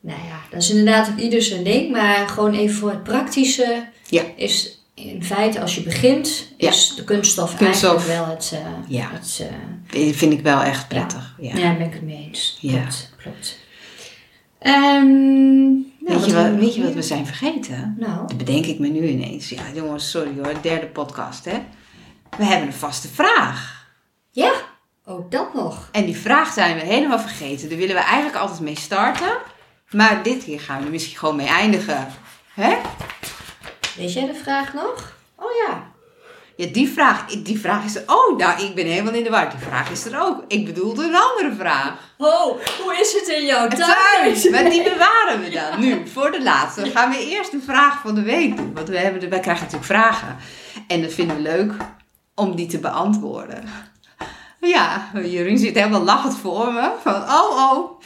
[0.00, 1.90] Nou ja, dat is inderdaad ook ieder zijn ding.
[1.90, 4.22] Maar gewoon even voor het praktische Ja.
[4.36, 6.68] is in feite als je begint, Ja.
[6.68, 7.90] is de kunststof, Kunststof.
[8.08, 8.50] eigenlijk wel het...
[8.52, 9.08] eh, Ja.
[9.12, 9.42] het
[9.92, 11.34] eh, vind ik wel echt prettig.
[11.40, 11.54] Ja.
[11.56, 11.62] ja.
[11.62, 12.58] daar ben ik het mee eens.
[12.60, 12.78] Ja.
[12.80, 13.58] Klopt, klopt.
[14.58, 15.04] Ehm,
[15.72, 17.02] nou, Weet, je wat, we weet je nog wat we meer?
[17.02, 17.96] zijn vergeten?
[17.98, 19.48] Nou, Dat bedenk ik me nu ineens.
[19.48, 20.54] Ja, jongens, sorry hoor.
[20.62, 21.58] Derde podcast, hè.
[22.38, 23.86] We hebben een vaste vraag.
[24.30, 24.52] ja,
[25.04, 25.88] ook dat nog.
[25.92, 27.68] En die vraag zijn we helemaal vergeten.
[27.68, 29.36] Daar willen we eigenlijk altijd mee starten.
[29.90, 32.06] Maar dit keer gaan we er misschien gewoon mee eindigen.
[32.54, 32.76] Hè?
[33.96, 35.12] Weet jij de vraag nog?
[35.36, 35.82] Oh ja.
[36.56, 38.02] Ja, die vraag, die vraag is er...
[38.06, 39.50] Oh, nou, ik ben helemaal in de war.
[39.50, 40.44] Die vraag is er ook.
[40.48, 41.92] Ik bedoelde een andere vraag.
[42.18, 43.80] Oh, hoe is het in jouw tuin?
[44.22, 44.48] Thuis.
[44.50, 46.80] Maar die bewaren we dan nu, voor de laatste.
[46.80, 48.74] Dan gaan we eerst de vraag van de week doen.
[48.74, 50.36] Want we hebben, de- wij krijgen natuurlijk vragen.
[50.88, 51.72] En dat vinden we leuk
[52.34, 53.64] om die te beantwoorden.
[54.60, 56.90] Ja, Jeroen zit helemaal lachend voor me.
[57.02, 58.00] Van, oh, oh.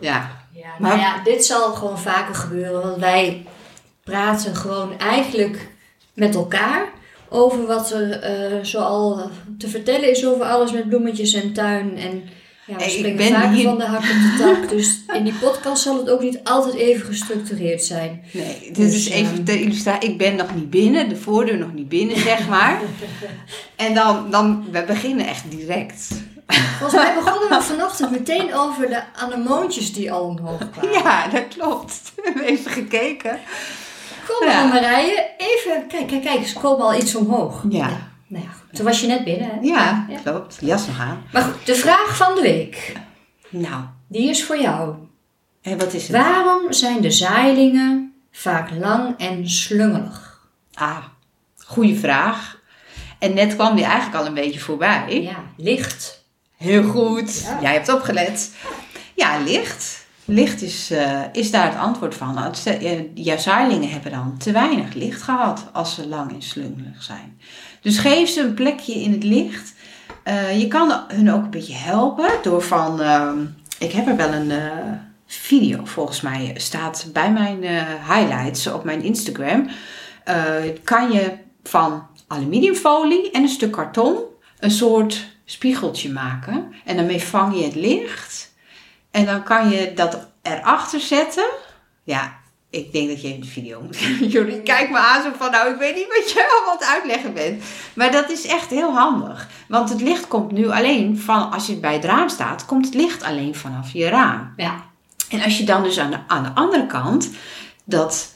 [0.00, 3.46] Ja, Ja, Maar- nou ja, dit zal gewoon vaker gebeuren, want wij
[4.10, 5.68] praten gewoon eigenlijk
[6.14, 6.88] met elkaar
[7.28, 11.96] over wat er eh zoal te vertellen is over alles met bloemetjes en tuin.
[11.98, 12.22] En
[12.66, 14.68] ja, we springen hier- van de hak op de tak.
[14.76, 18.24] Dus in die podcast zal het ook niet altijd even gestructureerd zijn.
[18.32, 20.10] Nee, dit Dus, is even ehm, ter illustratie.
[20.10, 22.80] Ik ben nog niet binnen, de voordeur nog niet binnen, zeg maar.
[23.76, 26.08] en dan, dan, we beginnen echt direct.
[26.78, 30.92] Volgens mij begonnen we vanochtend meteen over de anemoontjes die al omhoog kwamen.
[30.92, 32.12] Ja, dat klopt.
[32.16, 33.38] We hebben even gekeken.
[34.26, 37.64] Kom maar Marije, even, kijk, kijk, kijk, ze komen al iets omhoog.
[37.68, 37.88] Ja.
[38.28, 38.74] Nou ja, goed.
[38.76, 39.58] toen was je net binnen, hè?
[39.60, 40.18] Ja, Ja.
[40.24, 40.58] klopt.
[40.60, 41.22] Jas nog aan.
[41.32, 42.92] Maar goed, de vraag van de week,
[43.48, 44.94] Nou, die is voor jou.
[45.62, 46.10] en wat is het?
[46.16, 50.46] Waarom zijn de zaailingen vaak lang en slungelig?
[50.74, 51.04] Ah,
[51.64, 52.58] goede vraag.
[53.18, 55.22] En net kwam die eigenlijk al een beetje voorbij.
[55.22, 56.24] Ja, licht.
[56.56, 57.40] Heel goed.
[57.42, 57.58] Ja.
[57.60, 58.50] Jij hebt opgelet.
[59.14, 60.05] Ja, licht.
[60.26, 62.52] Licht is, eh, is daar het antwoord van.
[62.64, 67.40] Eh, jouw zaailingen hebben dan te weinig licht gehad als ze lang en slungelig zijn.
[67.80, 69.74] Dus geef ze een plekje in het licht.
[70.22, 73.02] Eh, je kan hun ook een beetje helpen door van...
[73.02, 73.38] ehm,
[73.78, 74.92] ik heb er wel een eh,
[75.26, 79.68] video volgens mij staat bij mijn eh, highlights op mijn Instagram.
[80.24, 84.16] Eh, kan je van aluminiumfolie en een stuk karton
[84.58, 86.72] een soort spiegeltje maken.
[86.84, 88.54] En daarmee vang je het licht.
[89.16, 91.48] En dan kan je dat erachter zetten.
[92.02, 92.38] Ja,
[92.70, 93.98] ik denk dat je in de video moet.
[94.34, 96.88] Jullie kijk me aan zo van, nou, ik weet niet wat je allemaal aan het
[96.88, 97.62] uitleggen bent.
[97.94, 99.48] Maar dat is echt heel handig.
[99.68, 102.94] Want het licht komt nu alleen van, als je bij het raam staat, komt het
[102.94, 104.52] licht alleen vanaf je raam.
[104.56, 104.84] Ja,
[105.28, 107.30] En als je dan dus aan de, aan de andere kant
[107.84, 108.34] dat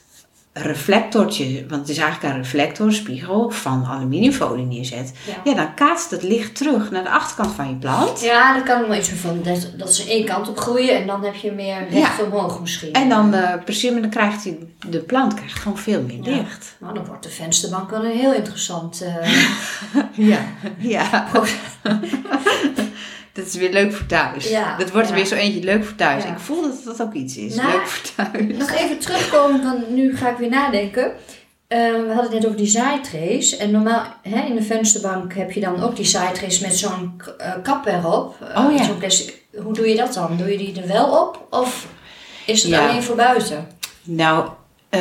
[0.52, 5.50] reflectortje, want het is eigenlijk een reflectorspiegel van aluminiumfolie neerzet, ja.
[5.50, 8.20] ja, dan kaatst het licht terug naar de achterkant van je plant.
[8.20, 9.40] Ja, daar kan wel iets van.
[9.42, 12.92] Dat, dat ze één kant op groeien en dan heb je meer recht omhoog misschien.
[12.92, 16.36] En dan, eh precies, maar dan krijgt die, de plant krijgt gewoon veel meer Ja.
[16.36, 16.76] licht.
[16.78, 19.00] Nou, dan wordt de vensterbank wel een heel interessant.
[19.02, 19.32] eh,
[20.30, 20.40] Ja,
[20.78, 21.26] ja.
[23.33, 24.49] dat is weer leuk voor thuis.
[24.49, 25.14] Ja, dat wordt ja.
[25.14, 26.25] weer zo eentje leuk voor thuis.
[26.25, 26.31] Ja.
[26.31, 27.55] Ik voel dat dat ook iets is.
[27.55, 28.57] Nou, leuk voor thuis.
[28.57, 31.12] Nog even terugkomen, want nu ga ik weer nadenken.
[31.66, 33.57] Eh, we hadden het net over die zaaitrays.
[33.57, 37.53] En normaal hè, in de vensterbank heb je dan ook die zaaitrays met zo'n eh,
[37.62, 38.37] kap erop.
[38.55, 38.85] Eh, Oh ja.
[38.85, 39.43] zo'n plastic.
[39.62, 40.37] Hoe doe je dat dan?
[40.37, 41.47] Doe je die er wel op?
[41.51, 41.87] Of
[42.47, 42.88] is het Ja.
[42.88, 43.66] alleen voor buiten?
[44.03, 44.49] Nou,
[44.88, 45.01] eh,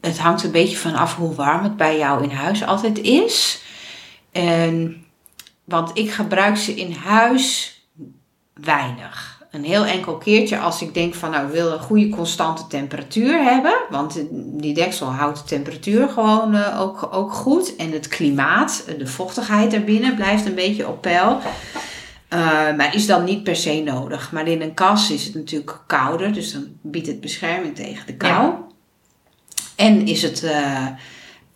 [0.00, 3.62] het hangt een beetje van af hoe warm het bij jou in huis altijd is.
[4.32, 5.01] En,
[5.72, 7.76] want ik gebruik ze in huis
[8.54, 9.42] weinig.
[9.50, 13.42] Een heel enkel keertje als ik denk van nou ik wil een goede constante temperatuur
[13.42, 13.74] hebben.
[13.90, 17.76] Want die deksel houdt de temperatuur gewoon eh, ook, ook goed.
[17.76, 21.38] En het klimaat, de vochtigheid daarbinnen blijft een beetje op peil.
[22.28, 22.38] Uh,
[22.76, 24.32] maar is dan niet per se nodig.
[24.32, 26.32] Maar in een kas is het natuurlijk kouder.
[26.32, 28.42] Dus dan biedt het bescherming tegen de kou.
[28.42, 28.58] Ja.
[29.76, 30.86] En is het eh,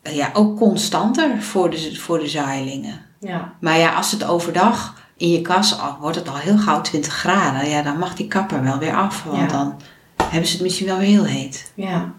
[0.02, 3.05] ja, ook constanter voor de, voor de zaailingen.
[3.20, 3.52] Ja.
[3.61, 7.12] Maar ja, als het overdag in je kas al, wordt het al heel gauw 20
[7.12, 7.68] graden.
[7.68, 9.24] Ja, dan mag die kapper wel weer af.
[9.24, 9.46] Want Ja.
[9.46, 9.76] dan
[10.22, 11.72] hebben ze het misschien wel weer heel heet.
[11.74, 12.12] Ja.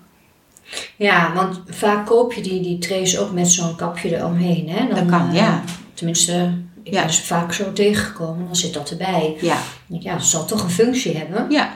[0.95, 4.69] Ja, want vaak koop je die, die trays ook met zo'n kapje eromheen.
[4.69, 4.87] Hè?
[4.95, 5.61] Dat kan, eh, ja.
[5.93, 7.01] Tenminste, ik Ja.
[7.03, 8.45] ben ze vaak zo tegengekomen.
[8.45, 9.37] Dan zit dat erbij.
[9.41, 9.57] Ja,
[9.87, 11.45] Ja, het zal toch een functie hebben.
[11.49, 11.69] ja,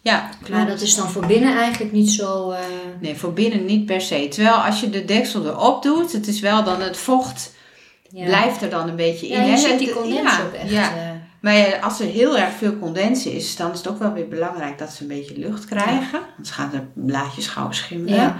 [0.00, 0.28] ja.
[0.50, 2.50] Maar dat is dan voor binnen eigenlijk niet zo...
[2.50, 2.58] eh,
[3.00, 4.28] Nee, voor binnen niet per se.
[4.28, 7.54] Terwijl als je de deksel erop doet, het is wel dan het vocht.
[8.24, 9.36] Blijft er dan een beetje in.
[9.38, 9.56] Ja, je hè?
[9.56, 10.70] ziet die condens ja, ook echt.
[10.70, 10.96] Ja.
[10.96, 14.28] eh, Maar als er heel erg veel condens is, dan is het ook wel weer
[14.28, 16.20] belangrijk dat ze een beetje lucht krijgen.
[16.36, 18.14] Anders gaan de blaadjes gauw schimmelen.
[18.14, 18.36] Ja.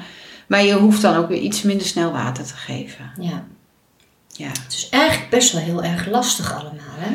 [0.46, 3.10] Maar je hoeft dan ook weer iets minder snel water te geven.
[3.20, 3.44] ja.
[4.38, 4.48] Ja.
[4.48, 7.10] Het is eigenlijk best wel heel erg lastig allemaal, hè?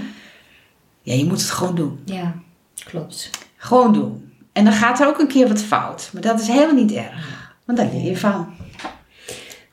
[1.02, 2.02] ja, je moet het gewoon doen.
[2.06, 2.36] Ja,
[2.84, 3.30] klopt.
[3.58, 4.34] Gewoon doen.
[4.54, 6.10] En dan gaat er ook een keer wat fout.
[6.14, 7.54] Maar dat is helemaal niet erg.
[7.66, 8.54] Want daar leer je van.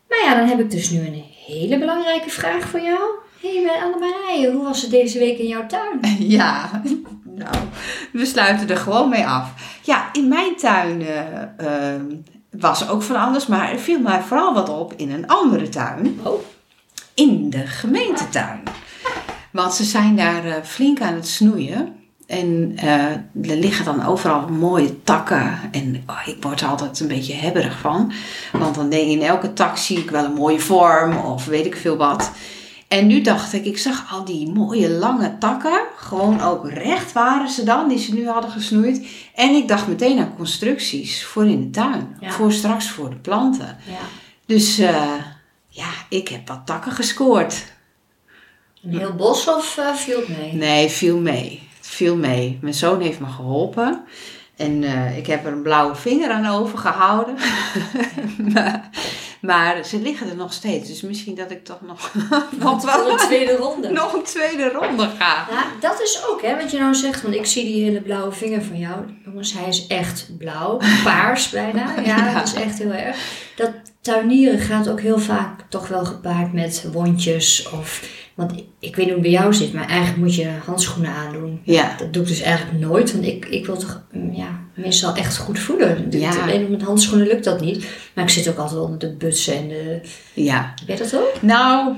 [0.08, 3.00] Nou ja, dan heb ik dus nu een hele belangrijke vraag voor jou.
[3.40, 6.00] Hé, hey, Annemarije, hoe was het deze week in jouw tuin?
[6.36, 6.82] Ja,
[7.24, 7.56] nou,
[8.12, 9.52] we sluiten er gewoon mee af.
[9.82, 11.02] Ja, in mijn tuin
[11.56, 11.94] eh,
[12.50, 16.20] was ook van alles, maar er viel mij vooral wat op in een andere tuin.
[16.22, 16.40] Oh.
[17.14, 18.62] In de gemeentetuin.
[19.52, 21.96] Want ze zijn daar eh, flink aan het snoeien.
[22.28, 23.10] En eh,
[23.50, 25.58] er liggen dan overal mooie takken.
[25.72, 28.12] En oh, ik word er altijd een beetje hebberig van.
[28.52, 31.66] Want dan denk ik, in elke tak zie ik wel een mooie vorm of weet
[31.66, 32.30] ik veel wat.
[32.88, 35.80] En nu dacht ik, ik zag al die mooie lange takken.
[35.96, 39.06] Gewoon ook recht waren ze dan, die ze nu hadden gesnoeid.
[39.34, 42.16] En ik dacht meteen aan constructies voor in de tuin.
[42.20, 42.30] Ja.
[42.30, 43.76] Voor straks voor de planten.
[43.86, 43.98] Ja,
[44.46, 45.12] Dus eh,
[45.68, 47.64] ja, ik heb wat takken gescoord.
[48.82, 50.52] een heel bos of eh, viel het mee?
[50.52, 51.67] Nee, viel mee.
[51.88, 52.58] Viel mee.
[52.62, 54.04] Mijn zoon heeft me geholpen.
[54.56, 57.34] En eh, ik heb er een blauwe vinger aan overgehouden.
[58.54, 58.90] maar,
[59.40, 60.88] maar ze liggen er nog steeds.
[60.88, 62.12] Dus misschien dat ik toch nog,
[62.58, 63.90] nog, wel, een tweede ronde.
[63.92, 65.46] nog een tweede ronde ga.
[65.50, 67.22] Ja, dat is ook, hè, wat je nou zegt.
[67.22, 68.96] Want ik zie die hele blauwe vinger van jou.
[69.24, 70.80] Jongens, hij is echt blauw.
[71.04, 71.86] Paars bijna.
[72.04, 72.34] Ja, Ja.
[72.34, 73.16] dat is echt heel erg.
[73.56, 73.70] Dat
[74.00, 77.68] tuinieren gaat ook heel vaak toch wel gepaard met wondjes.
[77.70, 78.02] Of,
[78.38, 81.12] want ik, ik weet niet hoe het bij jou zit, maar eigenlijk moet je handschoenen
[81.12, 81.60] aandoen.
[81.64, 85.14] Ja, Dat doe ik dus eigenlijk nooit, want ik, ik wil toch mm, ja, meestal
[85.14, 86.06] echt goed voeden.
[86.10, 86.42] Ja.
[86.42, 87.86] Alleen met handschoenen lukt dat niet.
[88.14, 90.00] Maar ik zit ook altijd onder de butsen en de...
[90.34, 90.74] ja.
[90.86, 91.42] Weet je dat ook?
[91.42, 91.94] Nou,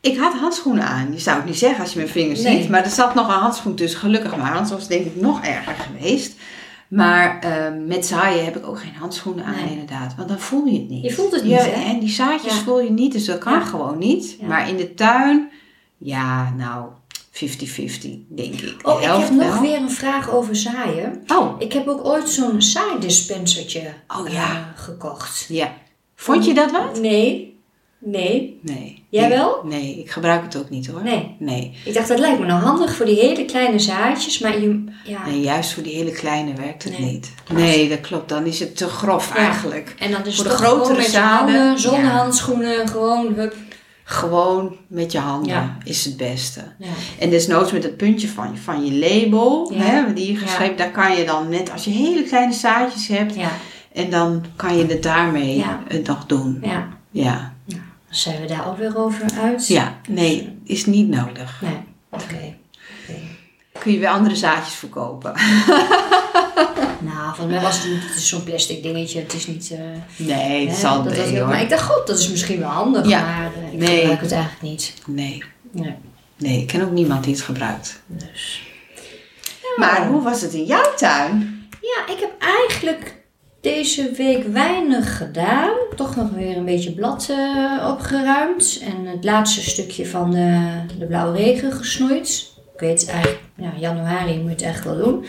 [0.00, 1.12] ik had handschoenen aan.
[1.12, 2.60] Je zou het niet zeggen als je mijn vingers Nee.
[2.60, 2.68] ziet.
[2.70, 4.52] Maar er zat nog een handschoen tussen, gelukkig maar.
[4.52, 6.34] Anders was het denk ik nog erger geweest.
[6.88, 9.70] Maar eh, met zaaien heb ik ook geen handschoenen aan, Nee.
[9.70, 10.14] inderdaad.
[10.16, 11.02] Want dan voel je het niet.
[11.04, 11.84] Je voelt het niet, ja, hè?
[11.92, 12.62] En die zaadjes Ja.
[12.62, 13.60] voel je niet, dus dat kan Ja.
[13.64, 14.36] gewoon niet.
[14.42, 15.50] Maar in de tuin,
[15.98, 16.88] ja, nou,
[17.30, 18.76] 50-50, denk ik.
[18.88, 19.60] Oh, ik heb nog wel.
[19.60, 21.22] weer een vraag over zaaien.
[21.28, 25.46] Oh, Ik heb ook ooit zo'n zaaidispensertje Oh, eh, gekocht.
[25.48, 25.72] ja.
[26.14, 27.00] Vond je dat wat?
[27.00, 27.58] Nee.
[27.98, 28.58] Nee.
[28.62, 29.04] Nee.
[29.16, 29.38] Jij Nee.
[29.38, 29.60] wel?
[29.64, 31.02] Nee, ik gebruik het ook niet hoor.
[31.02, 31.36] Nee.
[31.38, 31.76] Nee.
[31.84, 34.38] Ik dacht, dat lijkt me nou handig voor die hele kleine zaadjes.
[34.38, 34.84] Maar je...
[35.04, 35.26] Ja.
[35.26, 37.10] Nee, juist voor die hele kleine werkt het Nee.
[37.12, 37.30] niet.
[37.52, 38.28] Nee, dat klopt.
[38.28, 39.36] Dan is het te grof Ja.
[39.36, 39.94] eigenlijk.
[39.98, 42.10] En dan is Voor het de toch grotere met zaden, handen, zonder ja.
[42.10, 43.54] handschoenen, gewoon hup.
[44.04, 45.76] Gewoon met je handen Ja.
[45.84, 46.60] is het beste.
[46.78, 46.86] Ja.
[47.18, 51.16] En desnoods met het puntje van, van je label, hè, die je geschreven, daar kan
[51.16, 53.50] je dan net, als je hele kleine zaadjes hebt, Ja.
[53.92, 56.64] en dan kan je het daarmee eh, nog doen.
[57.10, 57.54] ja.
[58.10, 59.66] Zijn we daar ook weer over uit.
[59.66, 61.60] ja, nee, is niet nodig.
[61.62, 61.78] Nee.
[62.10, 62.54] Oké.
[63.78, 65.32] Kun je weer andere zaadjes verkopen.
[67.00, 69.20] Nou, volgens mij was het, niet- het is zo'n plastic dingetje.
[69.20, 69.70] Het is niet...
[69.70, 71.46] eh, Nee, het zal hoor.
[71.46, 73.08] Maar ik dacht, god, dat is misschien wel handig.
[73.08, 73.20] Ja.
[73.20, 73.98] Maar eh, ik Nee.
[73.98, 74.94] gebruik het eigenlijk niet.
[75.06, 75.94] Nee, Nee.
[76.36, 78.02] nee, ik ken ook niemand die het gebruikt.
[78.06, 78.62] Dus.
[79.76, 81.66] Maar hoe was het in jouw tuin?
[81.80, 83.14] Ja, ik heb eigenlijk
[83.74, 85.70] deze week weinig gedaan.
[85.96, 88.80] Toch nog weer een beetje blad eh, opgeruimd.
[88.82, 90.66] En het laatste stukje van de,
[90.98, 92.52] de blauwe regen gesnoeid.
[92.74, 95.24] Ik weet eigenlijk, ja, januari moet je het echt wel doen.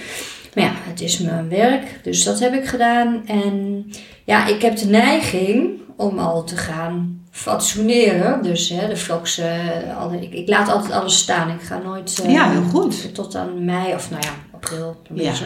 [0.56, 3.21] Maar ja, het is mijn werk, dus dat heb ik gedaan.
[3.28, 3.86] En
[4.26, 8.43] ja, ik heb de neiging om al te gaan fatsoeneren.
[8.43, 11.50] Dus hè, de vlogs, eh, alle, ik, ik laat altijd alles staan.
[11.50, 13.13] Ik ga nooit eh, Ja, heel goed.
[13.15, 15.30] tot aan mei of nou ja, april een Ja.
[15.30, 15.45] beetje.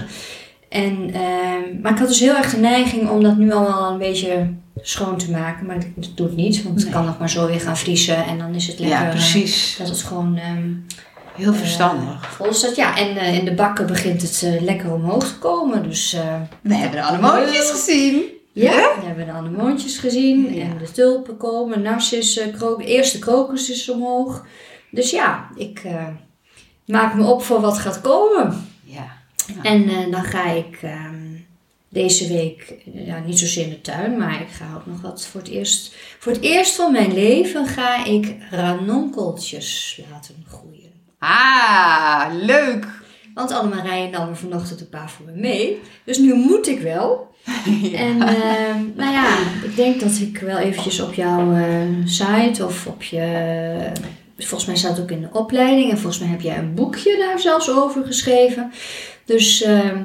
[0.72, 3.98] En, ehm, maar ik had dus heel erg de neiging om dat nu allemaal een
[3.98, 4.48] beetje
[4.82, 5.66] schoon te maken.
[5.66, 6.94] Maar dat, dat doe ik niet, want het Nee.
[6.94, 8.26] kan nog maar zo weer gaan vriezen.
[8.26, 8.98] En dan is het lekker...
[9.00, 9.76] Ja, eh, precies.
[9.78, 10.38] dat het gewoon...
[10.38, 10.70] ehm,
[11.36, 12.24] Heel verstandig.
[12.24, 12.76] eh, vol staat.
[12.76, 15.84] Ja, en eh, in de bakken begint het lekker omhoog te komen.
[15.84, 16.18] Dus
[16.62, 18.22] We hebben de anemootjes gezien.
[18.54, 18.94] ja, Ja?
[19.00, 20.54] we hebben de anemoontjes gezien.
[20.54, 20.62] Ja.
[20.64, 21.82] En de tulpen komen.
[21.82, 24.46] Narcissen, krook, de eerste krokus is omhoog.
[24.92, 25.82] Dus ja, ik
[26.86, 28.70] maak me op voor wat gaat komen.
[29.56, 29.70] Ja.
[29.70, 31.26] En eh, dan ga ik ehm,
[31.90, 35.26] deze week, eh, ja, niet zozeer in de tuin, maar ik ga ook nog wat
[35.26, 35.96] voor het eerst.
[36.20, 40.92] Voor het eerst van mijn leven ga ik ranonkeltjes laten groeien.
[41.20, 42.88] Ah, leuk.
[43.34, 45.80] Want Annemarije nam er vanochtend een paar voor me mee.
[46.04, 47.30] Dus nu moet ik wel.
[47.94, 51.66] En ehm, nou ja, ik denk dat ik wel eventjes op jouw eh,
[52.06, 53.92] site of op je...
[54.38, 55.92] Volgens mij staat het ook in de opleiding.
[55.92, 58.72] En volgens mij heb jij een boekje daar zelfs over geschreven.
[59.32, 60.02] Dus ehm,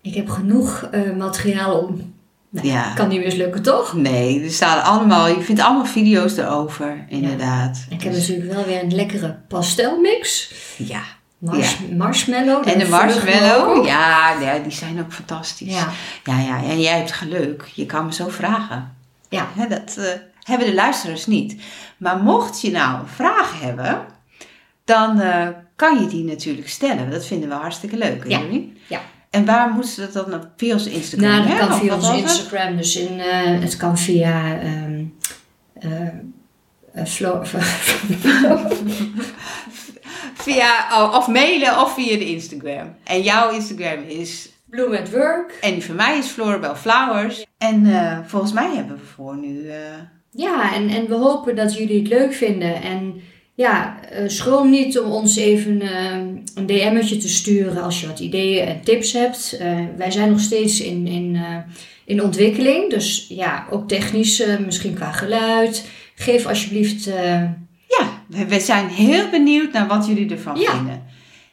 [0.00, 2.14] ik heb genoeg eh, materiaal om...
[2.48, 2.92] Nou, Ja.
[2.94, 3.92] Kan niet mislukken, toch?
[3.94, 7.86] Nee, er staan allemaal, je vindt allemaal video's erover, inderdaad.
[7.90, 10.52] Ik heb Dus- natuurlijk wel weer een lekkere pastelmix.
[10.76, 11.00] Ja.
[11.38, 12.68] Mars, Marshmallow.
[12.68, 15.74] En de marshmallow, ja, ja, die zijn ook fantastisch.
[15.74, 15.88] Ja.
[16.24, 16.62] ja, ja.
[16.62, 18.94] En jij hebt geluk, je kan me zo vragen.
[19.28, 19.46] Ja.
[19.68, 20.04] Dat eh,
[20.42, 21.56] hebben de luisteraars niet.
[21.96, 24.04] Maar mocht je nou een vraag hebben,
[24.84, 27.10] dan eh, kan je die natuurlijk stellen.
[27.10, 28.40] Dat vinden we hartstikke leuk, hè, Ja.
[28.40, 28.72] jullie?
[28.86, 29.00] Ja.
[29.30, 30.48] En waar moeten ze dat dan op?
[30.56, 31.28] Via onze Instagram?
[31.30, 31.58] Nou, dat hè?
[31.58, 32.20] kan Of via onze het?
[32.20, 32.76] Instagram.
[32.76, 35.04] Dus in, eh, het kan via ehm
[35.74, 36.06] eh,
[36.92, 37.42] eh, Flo-
[40.34, 42.94] Via, oh, of mailen of via de Instagram.
[43.04, 45.58] En jouw Instagram is, Bloom at Work.
[45.60, 47.46] en die van mij is Floribel Flowers.
[47.58, 47.86] En
[48.26, 49.70] volgens mij hebben we voor nu...
[50.30, 52.82] Ja, en, en we hopen dat jullie het leuk vinden.
[52.82, 53.20] En
[53.56, 56.16] ja, eh, schroom niet om ons even eh,
[56.54, 59.56] een DM'tje te sturen als je wat ideeën en tips hebt.
[59.60, 61.38] Eh, wij zijn nog steeds in, in,
[62.04, 62.90] in ontwikkeling.
[62.90, 65.86] Dus ja, ook technisch, misschien qua geluid.
[66.14, 67.04] Geef alsjeblieft...
[67.88, 70.70] Ja, we, zijn heel benieuwd naar wat jullie ervan Ja.
[70.76, 71.02] vinden.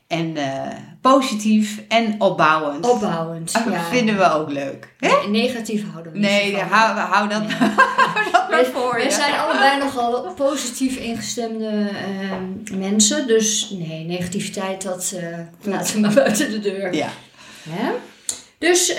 [0.07, 0.33] En
[1.11, 2.89] positief en opbouwend.
[2.89, 3.53] opbouwend.
[3.53, 3.83] Ah, ja.
[3.83, 4.93] vinden we ook leuk.
[4.99, 5.07] Hè?
[5.07, 6.67] Nee, negatief houden we niet Nee, van.
[6.67, 7.57] hou, hou dat, Nee.
[8.13, 9.11] hou dat maar voor We je.
[9.11, 13.27] zijn allebei nogal positief ingestemde ehm, mensen.
[13.27, 16.93] Dus nee, negativiteit, dat eh, laten we maar buiten de deur.
[16.95, 17.09] Ja.
[17.69, 17.91] Hè?
[18.57, 18.97] Dus eh,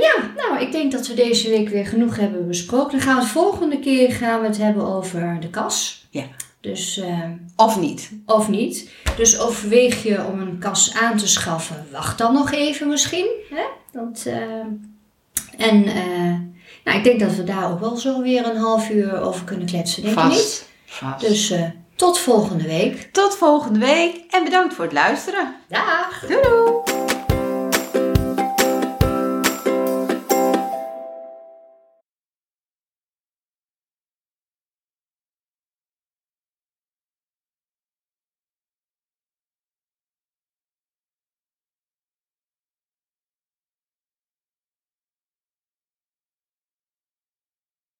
[0.00, 2.90] ja, nou, ik denk dat we deze week weer genoeg hebben besproken.
[2.90, 6.06] Dan gaan we het volgende keer gaan we het hebben over de kas.
[6.10, 6.24] Ja.
[6.62, 8.10] Dus, eh, Of niet.
[8.26, 8.90] of niet.
[9.16, 13.26] Dus overweeg je om een kas aan te schaffen, wacht dan nog even misschien.
[13.50, 13.62] Hè?
[13.92, 14.40] Dat, eh,
[15.66, 16.38] en eh,
[16.84, 19.66] nou, ik denk dat we daar ook wel zo weer een half uur over kunnen
[19.66, 20.66] kletsen, denk je niet?
[20.86, 21.20] Vast.
[21.20, 21.64] Dus eh,
[21.96, 23.08] tot volgende week.
[23.12, 25.54] Tot volgende week en bedankt voor het luisteren.
[25.68, 26.24] Dag!
[26.28, 27.01] Doei doei!